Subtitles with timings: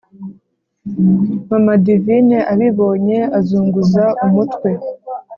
[1.49, 4.69] mama divine abibonye azunguza umutwe,